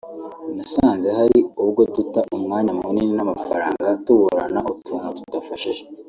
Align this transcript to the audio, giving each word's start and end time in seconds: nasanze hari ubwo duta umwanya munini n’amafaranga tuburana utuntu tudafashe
nasanze 0.55 1.07
hari 1.17 1.37
ubwo 1.63 1.81
duta 1.95 2.21
umwanya 2.35 2.71
munini 2.79 3.13
n’amafaranga 3.17 3.87
tuburana 4.05 4.59
utuntu 4.73 5.07
tudafashe 5.17 5.71